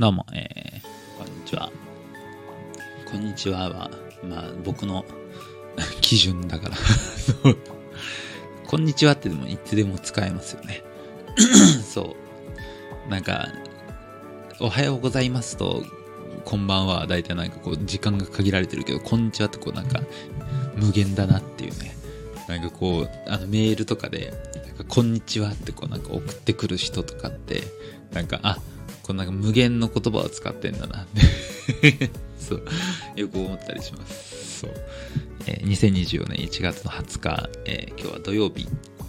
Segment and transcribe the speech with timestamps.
[0.00, 1.70] どうも、えー、こんにちは。
[3.04, 3.90] こんにちはは、
[4.24, 5.04] まあ、僕の
[6.00, 6.76] 基準だから
[8.66, 10.82] こんにちはってでもいつでも使えますよね。
[11.86, 12.16] そ
[13.06, 13.10] う。
[13.10, 13.48] なんか、
[14.58, 15.84] おはようございますと、
[16.46, 20.00] こんばんは、だいたいなんかこう、時間が限られてるけど、こんにちはってこう、なんか、
[20.76, 21.94] 無限だなっていうね。
[22.48, 24.32] なんかこう、あのメールとかで、
[24.66, 27.64] なんかこんにちはってこう、なんか送ってくる人とかって、
[28.14, 28.56] なんか、あ、
[29.10, 31.06] こなんか無限の言葉を使ってんだなっ
[31.80, 32.62] て そう、
[33.16, 34.60] よく思ったりします。
[34.60, 34.74] そう。
[35.46, 38.68] えー、2024年1月の20日、えー、今日は土曜日、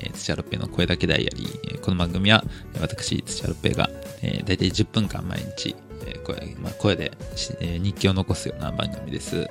[0.00, 2.44] えー、土屋ロッペの声だけダイアリー、えー、この番組は
[2.80, 3.90] 私、土屋ロッペが、
[4.22, 5.74] えー、大体10分間毎日、
[6.06, 7.12] えー声まあ、声で、
[7.60, 9.48] えー、日記を残すような番組です。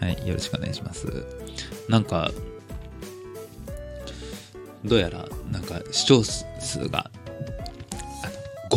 [0.00, 1.24] はい、よろしくお願いします。
[1.88, 2.30] なんか、
[4.84, 7.10] どうやら、なんか視聴数が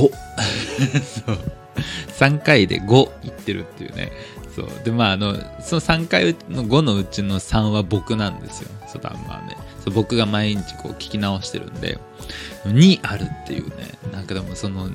[1.25, 1.37] そう。
[2.17, 4.11] 3回で5いってるっていうね。
[4.55, 4.67] そう。
[4.83, 8.69] でまああのその3回の5のうちの3は僕なんですよ。
[8.87, 11.99] そうまあねそう僕が毎日こう聞き直してるんで。
[12.65, 13.91] 2あるっていうね。
[14.11, 14.89] なんかでもその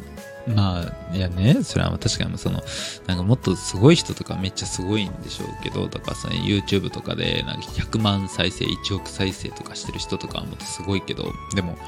[0.46, 2.62] まあ、いやね、それは確かにその、
[3.06, 11.78] なんかもっとすごい人とかめっちゃすごいんでしょうけど、だかその YouTube とかで、なんか100万再生、1億再生とかしてる人とかはもっとすごいけど、でも、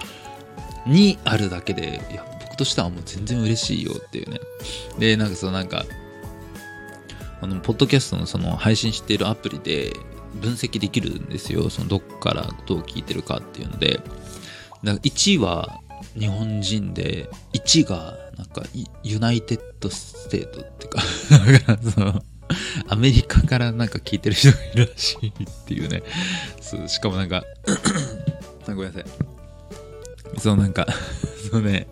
[0.86, 2.14] 2あるだけで、い
[2.56, 4.40] としてはもう全然嬉しいよっていうね。
[4.98, 5.84] で、なんかそのなんか、
[7.40, 9.92] あの、ポッドキャストのその配信しているアプリで
[10.40, 11.70] 分析できるんですよ。
[11.70, 13.94] そのどっからどう聞いてるかっていうので。
[13.94, 14.04] だか
[14.84, 15.80] ら1は
[16.18, 18.62] 日本人で、1位がなんか
[19.02, 22.22] United State っていうか その、
[22.88, 25.32] アメリカからなんか聞いてる人がいるらしいっ
[25.66, 26.02] ていうね。
[26.60, 27.44] そう、しかもなんか
[28.66, 29.04] ごめんなさい。
[30.38, 30.86] そうなんか
[31.50, 31.86] そうね、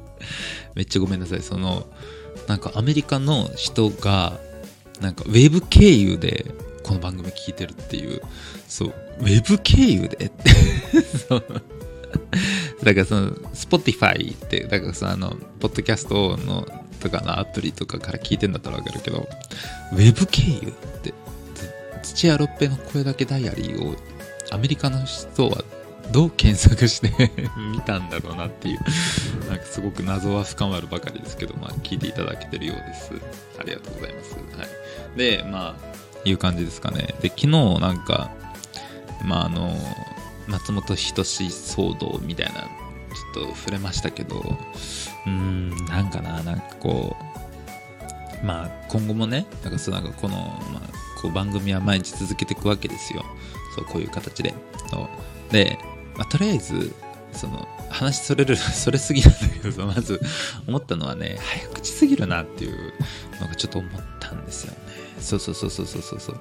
[0.74, 1.42] めっちゃごめんなさい。
[1.42, 1.86] その、
[2.48, 4.38] なんかアメリカの人が、
[5.00, 6.46] なんかウェブ経由で
[6.82, 8.20] この番組聞いてるっていう、
[8.68, 10.26] そう、ウェブ経由で？
[10.26, 10.50] って。
[12.82, 16.66] だからその、Spotify って、だからさ、あの、ポッドキャストの
[17.00, 19.28] とかのアプリとかから聞いてんだったらわかるけど、
[19.92, 20.72] ウェブ経由っ
[21.02, 21.12] て、
[22.02, 23.94] 土屋ロッペの声だけダイアリーを
[24.50, 25.64] アメリカの人は
[26.14, 27.32] どう検索して
[27.72, 28.78] 見たんだろうなっていう
[29.50, 33.10] なんかすごく謎は深まるばかりですけど、まあ、聞いていただけてるようです。
[33.58, 34.34] ありがとうございます。
[34.34, 34.64] は
[35.16, 35.18] い。
[35.18, 37.16] で、まあ、いう感じですかね。
[37.20, 38.30] で、昨日なんか、
[39.24, 39.76] まあ、あの、
[40.46, 47.16] 松本人志騒動みたいな、ちょっと触れましたけど、うーん、なんかな、なんかこ
[48.40, 50.36] う、まあ、今後もね、なんかそう、なんかこの、
[50.72, 53.24] まあ、こう番組は毎日続けていくわけですよ。
[53.74, 54.54] そう、こういう形で。
[54.88, 55.08] そ
[55.50, 55.76] うで、
[56.16, 56.94] まあ、とりあえず、
[57.32, 60.20] その、話それる、 それすぎなんだけど、まず
[60.66, 62.92] 思ったのはね、早口すぎるなっていう
[63.40, 64.78] のがちょっと思ったんですよね。
[65.20, 66.40] そうそうそうそうそうそう。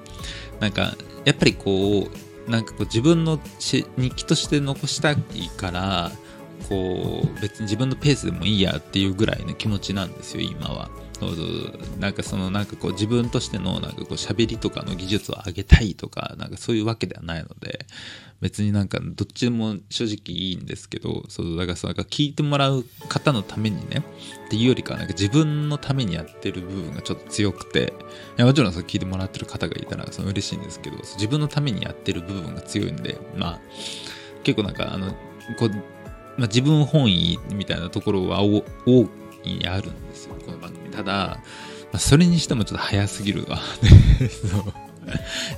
[0.60, 2.08] なんか、やっぱりこ
[2.46, 5.16] う、なんかこう自分の日記として残したい
[5.56, 6.12] から、
[6.68, 10.90] こう、別に自分のペースでもいいやっていうぐらいの気持ちなんですよ、今は。
[11.20, 17.86] そうそうなんかそのなんかこう自分としてのなんかこう喋りとかの技術を上げたいとかなんかそういうわけではないので
[18.40, 24.02] 別になんかどっちも正直いいんですけどそうだからそうなんか聞いてもらう方のためにね
[24.46, 27.94] っていうよりかなんか自分のためにやってる部分がちょっと強くて
[28.36, 33.60] いやもちろんそ聞いてもらってる方がいたらその嬉しいんですけど自分のためにやってる部分が強いんでまあ
[34.42, 35.12] 結構なんかあの
[35.58, 35.70] こう、
[36.36, 38.64] まあ、自分本位みたいなところは大
[39.44, 41.40] いにあるんですよこの番組ただ、ま
[41.94, 43.60] あ、それにしてもちょっと早すぎるわ。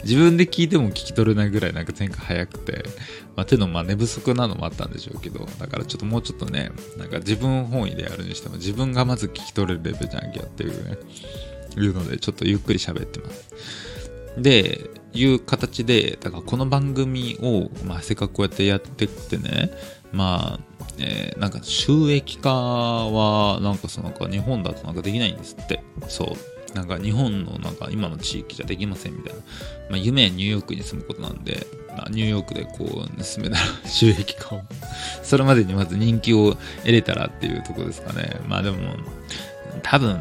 [0.02, 2.84] 自分で聞いても聞き取れないぐらいなんか前回早くて、
[3.36, 10.98] まあ、手のまあ寝不足なのもあったんでしょうけど、だからちょっともうちょっとね、なんか自分本位でやるにしても自分がまず聞き取れるレベルじゃんけっていうね、
[11.76, 13.85] いうのでちょっとゆっくり喋ってます。
[14.36, 19.70] で、いう形で、だからこの番組を、まあ、せっかくこうやってやってってね、
[20.12, 25.82] まあ、えー、なんか収益化は、なんかそのか日本だとなんかできないんですって。
[26.08, 26.74] そう。
[26.74, 29.40] なんか日本のなんか今の地域じゃできませんみたいな。
[29.90, 34.62] まあ夢はニューヨークに住むことなんで、まあ、ニューヨークでこう住めたら 収益化を
[35.22, 38.40] それまでにまず人気を得れたらっていうとこですかね。
[38.46, 38.76] まあでも、
[39.82, 40.18] 多分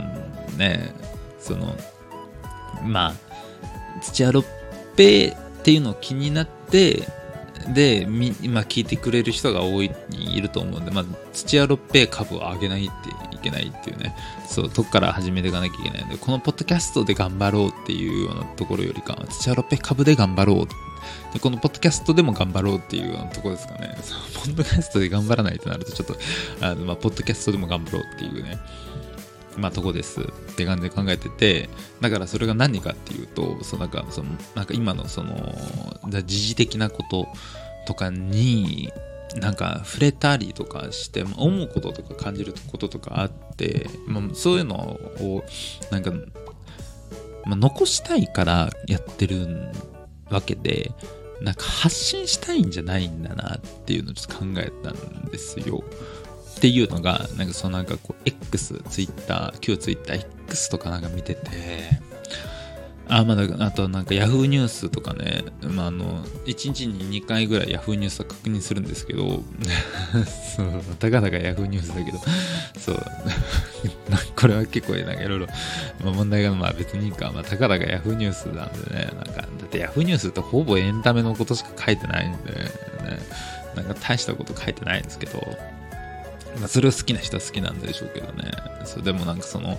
[0.57, 0.93] ね、
[1.39, 1.75] その、
[2.83, 3.24] まあ、
[4.01, 4.45] 土屋ロッ
[4.95, 7.07] ペっていうのを気になって、
[7.73, 8.01] で、
[8.41, 12.89] 今聞いてくれる人が多い、いると思うんで、まあ、土屋ロッペ株を上げないっ
[13.31, 14.15] ていけないっていうね、
[14.47, 20.67] そう、とこから始めていかなきゃいけないんで、このポッドキャストで頑張ろうっていうようなところよりかは、土屋ロッペ株で頑張ろう。
[21.33, 23.95] で、このポッドキャストでも頑張ろうっていうようなとこですかね。
[24.35, 26.15] ポッドキャストで頑張らないとなると、ちょっと、
[26.61, 28.59] あの、まあ、ポッドキャストでも頑張ろうっていうね、
[29.57, 30.25] まあ、とこですっ
[30.55, 31.69] て感じで考えてて
[32.01, 35.35] だからそれが何かっていうとそうなんかそのなんか今のその
[36.25, 37.27] 時事的なこと
[37.87, 38.91] とかに
[39.35, 45.43] なんか触れたりとかして思うこととか感じることとかあって、まあ、そういうのを
[45.91, 46.11] なんか、
[47.45, 49.71] まあ、残したいからやってる
[50.29, 50.91] わけで
[51.41, 55.83] なんか発信したいんじゃないんだなっていうのをちょっと考えたんですよ。
[56.55, 61.49] っていうのが、なんかそのなんかこう、X、Twitter、旧 Twitter、X とかなんか見てて、
[63.07, 69.43] あ、まだ、あとなんか Yahoo ニュースとかね、まあ、あの、1日に2回ぐらい Yahoo ニュースは確認するんですけど、
[70.55, 72.17] そう、たかだか Yahoo ニュースだけど、
[72.79, 73.05] そう、
[74.35, 75.47] これは結構なんかいろいろ、
[76.03, 82.69] まあ、問題がまあ別にいいか、まあ、たかだか Yahoo ニュースなんでね、なんか、だって Yahoo ニュースってほぼエンタメのことしか書いてないんで、ね、
[83.75, 85.55] なんか大したこと書いてないんですけど、
[86.59, 88.51] まあ、それを好きな人は好きなんでしょうけどね。
[88.85, 89.77] そうでもなんかその、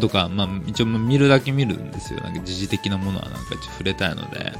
[0.00, 2.20] とか、まあ一応見るだけ見るんですよ。
[2.20, 4.52] なんか時事的なものはなんか触れたいので、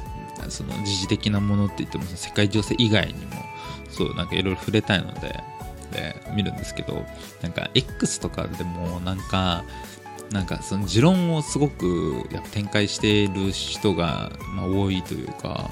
[0.48, 3.32] その時事的なものって言っても世界情勢以外にも、
[3.90, 5.42] そうなんかいろいろ触れたいので、
[5.92, 7.04] で見るんですけど、
[7.42, 9.64] なんか X とかでもなんか、
[10.30, 15.70] なんかその持論をすごくやっぱ展開している人が、まあ、多いというか、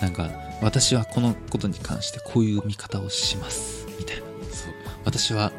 [0.00, 0.30] なんか
[0.60, 4.25] 私はこのことに関してこういう見方をしますみたいな
[4.56, 4.72] そう。
[5.04, 5.52] 私は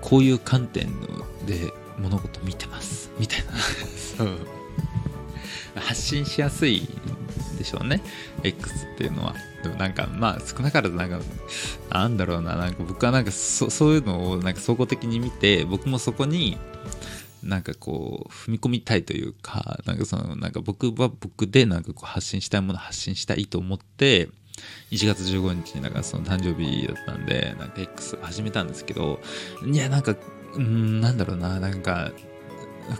[0.00, 0.88] こういう観点
[1.46, 3.10] で物事見てます。
[3.18, 3.52] みたいな。
[4.16, 4.38] そう。
[5.74, 6.88] 発信しやすい
[7.58, 8.02] でしょうね。
[8.42, 9.34] X っていうのは。
[9.62, 11.20] でもなんかまあ少なからずなんか
[11.90, 12.56] なんだろうな。
[12.56, 16.58] なんか僕はなんかそそういうのをなんか総合的に見て僕もそこに
[17.42, 24.28] なんかこう踏み込みたいというかなんかそのなんか僕は僕でなんかこう発信したいもの発信したいと思って
[24.90, 29.20] 1月15日になんかその誕生日だったんで、なんか X 始めたんですけど、
[29.64, 30.16] いや、なんか、
[30.54, 32.10] うん、なんだろうな、なんか、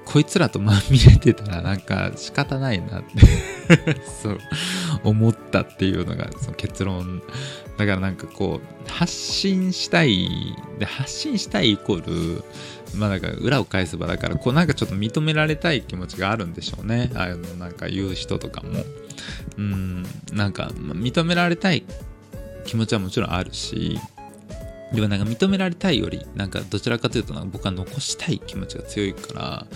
[0.05, 4.39] こいつらとまみれてたらなんか仕方ないなって そう
[5.03, 7.23] 思ったっていうのがその結論。
[7.77, 10.29] だからなんかこう発信したい
[10.79, 12.45] で発信したいイコール
[12.95, 17.11] まあだか裏を返せばだからこうなんかちょっと認められたい気持ちがあるんでしょうね。
[17.15, 18.85] あのなんか言う人とかも。
[19.59, 20.03] うん
[20.33, 21.85] なんか認められたい
[22.65, 23.99] 気持ちはもちろんあるし
[24.93, 29.67] でもなんか認められたいよりなんかどちらかというと僕は残したい気持ちが強いから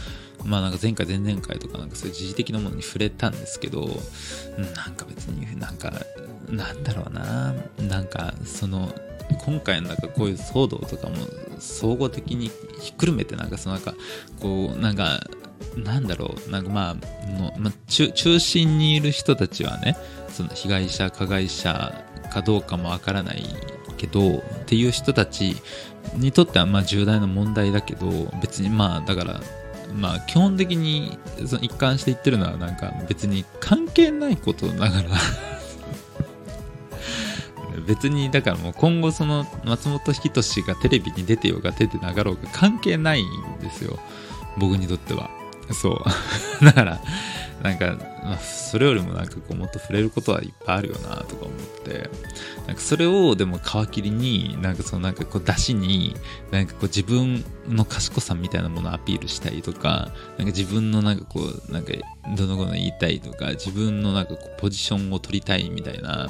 [0.45, 3.89] まあなんか前回前々回とかなんかそういう時事的なものに触れたんですけど
[4.77, 5.93] なんか別になんか
[6.49, 7.55] なんだろうな
[7.89, 8.93] なんかその
[9.39, 11.17] 今回のなんかこういう騒動とかも
[11.59, 12.51] 総合的に
[12.81, 13.95] ひっくるめてなんかそのなんか
[14.41, 15.21] こうなんか
[15.77, 16.95] なんだろうなんかまあ
[17.39, 19.97] の、まあ、中中心にいる人たちはね
[20.29, 23.45] その被害者加害者かどうかもわからない
[23.97, 25.57] けどっていう人たち
[26.17, 28.09] にとってはまあ重大な問題だけど
[28.41, 29.41] 別にまあだから
[29.95, 35.09] まあ基本的にその一貫して言ってるのはなんか別に関係ないことながら
[37.87, 43.99] 別にだからもう今後その松本人志がテレビに出てようが出てなかろうが関係ないんですよ。
[44.57, 45.31] 僕にとっては。
[45.73, 46.05] そう。
[46.65, 47.01] だから
[47.63, 52.11] なんか、まあ、それよりもなんかこうもっと触れることはいっぱいあるよなとか思って。
[52.67, 56.17] なんかそれをでも皮切りになんかそのなんかこう出しに
[56.51, 61.93] なんかこう自分の賢さみたいなものをアピールしたりとかなんか自分のなんかこうなんか
[62.37, 66.29] どのこと言いたいとか自分のなんかこうポジションを取りたいみたいな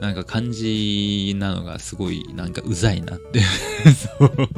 [0.00, 3.40] なんか感じなのがすごいなんかうざいなって。
[3.90, 4.48] そう。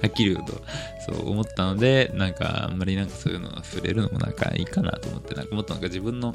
[0.00, 0.62] はっきり言うと、
[1.06, 6.34] そう思ったので、なんかあんまりなんかそういうのは触れるのもなんかいいかなと思って、なんかもっとなんか自分の、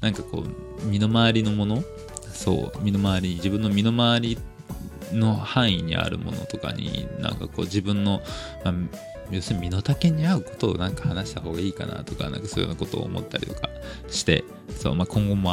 [0.00, 0.44] なんかこ
[0.82, 1.82] う、身の回りのもの、
[2.32, 4.38] そう、身の回り、自分の身の回り
[5.12, 8.22] の範囲にあるものとかに、なんかこう自分の、
[8.64, 8.74] まあ、
[9.30, 13.68] 要するに身の丈に合うことをなんか話した方がいいかなとか、なんかそういうようなことを思ったりとか
[14.08, 14.44] して、
[14.76, 15.50] そう、まあ今後も、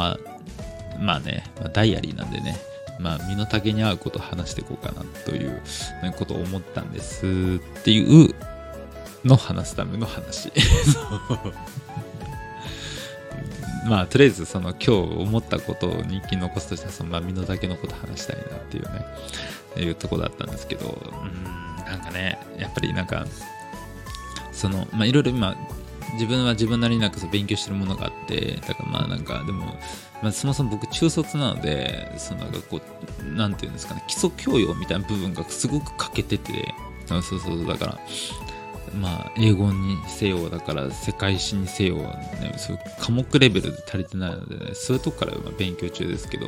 [1.00, 2.56] まあね、まあ、ダイアリーなんでね、
[2.98, 5.60] まあ、身の丈に合うことを話していこうかなという
[6.16, 8.34] ことを思ったんですっていう
[9.24, 10.52] の話すための話。
[13.86, 19.04] まあ、とりあえず、その今日思ったことを日記に残すとしては、そのまあ、身の丈のこと話したいなっていうね、
[19.76, 23.26] いうとこだったんですけど、うん、なんかね、やっぱりなんか、
[24.52, 25.54] その、まあ、いろいろ今、
[26.14, 29.76] 自分は自分なりになんか勉強してるものがあって、だからまあなんか、でも、
[30.24, 32.80] まあ、そもそも僕中卒なので、そのなんかこ
[33.20, 37.98] う、なんていうんですかね、基礎教養みたいな部分がすごく欠けてて、そうそうそう、だから、
[39.00, 46.46] まあ、英語にせよだから世界史にせよ、ね、そう科目レベルで足りてないので、ね、そういうとこから勉強中ですけど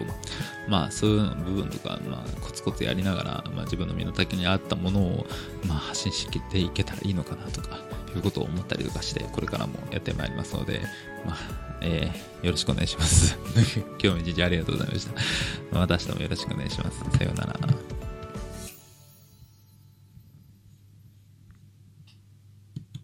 [0.69, 5.27] まあそういう部分とか、まあ、コツコツやりながら、まあ、自分の身の丈に合ったものを、
[5.67, 7.79] まあ、発信していけたらいいのかなとか
[8.15, 10.81] いうことを思ったりとかしてこれからもやってまいりますので、
[11.25, 11.37] まあ
[11.83, 13.39] えー、よろしくお願いします。
[13.99, 15.79] 今日も一日ありがとうございました。
[15.79, 16.99] また明日もよろしくお願いします。
[17.19, 17.86] さようなら。